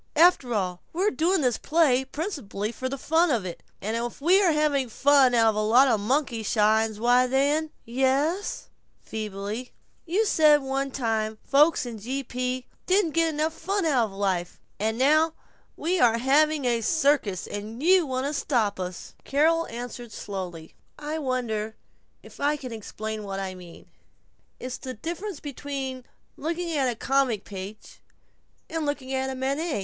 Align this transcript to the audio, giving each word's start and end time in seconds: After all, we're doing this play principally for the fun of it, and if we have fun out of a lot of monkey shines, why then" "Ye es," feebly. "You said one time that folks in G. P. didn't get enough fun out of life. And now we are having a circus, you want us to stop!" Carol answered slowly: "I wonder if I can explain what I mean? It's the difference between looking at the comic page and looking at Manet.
After 0.15 0.51
all, 0.55 0.81
we're 0.93 1.11
doing 1.11 1.41
this 1.41 1.59
play 1.59 2.03
principally 2.03 2.71
for 2.71 2.89
the 2.89 2.97
fun 2.97 3.29
of 3.29 3.45
it, 3.45 3.61
and 3.83 3.95
if 3.95 4.19
we 4.19 4.39
have 4.39 4.91
fun 4.91 5.35
out 5.35 5.49
of 5.49 5.55
a 5.55 5.61
lot 5.61 5.87
of 5.87 5.99
monkey 5.99 6.41
shines, 6.41 6.99
why 6.99 7.27
then" 7.27 7.69
"Ye 7.85 8.03
es," 8.05 8.69
feebly. 8.99 9.73
"You 10.07 10.25
said 10.25 10.63
one 10.63 10.89
time 10.89 11.33
that 11.43 11.47
folks 11.47 11.85
in 11.85 11.99
G. 11.99 12.23
P. 12.23 12.65
didn't 12.87 13.11
get 13.11 13.31
enough 13.31 13.53
fun 13.53 13.85
out 13.85 14.05
of 14.05 14.11
life. 14.13 14.59
And 14.79 14.97
now 14.97 15.33
we 15.77 15.99
are 15.99 16.17
having 16.17 16.65
a 16.65 16.81
circus, 16.81 17.47
you 17.51 18.07
want 18.07 18.25
us 18.25 18.37
to 18.37 18.41
stop!" 18.41 18.79
Carol 19.23 19.67
answered 19.67 20.11
slowly: 20.11 20.73
"I 20.97 21.19
wonder 21.19 21.75
if 22.23 22.39
I 22.39 22.57
can 22.57 22.73
explain 22.73 23.23
what 23.23 23.39
I 23.39 23.53
mean? 23.53 23.85
It's 24.59 24.77
the 24.79 24.95
difference 24.95 25.39
between 25.39 26.05
looking 26.37 26.71
at 26.75 26.87
the 26.89 26.95
comic 26.95 27.43
page 27.43 28.01
and 28.67 28.83
looking 28.87 29.13
at 29.13 29.37
Manet. 29.37 29.79